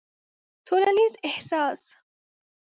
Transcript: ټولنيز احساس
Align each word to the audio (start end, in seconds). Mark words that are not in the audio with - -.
ټولنيز 0.67 1.13
احساس 1.29 1.81